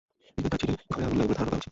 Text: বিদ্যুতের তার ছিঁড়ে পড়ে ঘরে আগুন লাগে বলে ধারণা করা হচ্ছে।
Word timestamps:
বিদ্যুতের 0.35 0.49
তার 0.51 0.59
ছিঁড়ে 0.61 0.75
পড়ে 0.89 0.97
ঘরে 0.99 1.05
আগুন 1.07 1.17
লাগে 1.19 1.27
বলে 1.29 1.37
ধারণা 1.39 1.49
করা 1.51 1.55
হচ্ছে। 1.57 1.69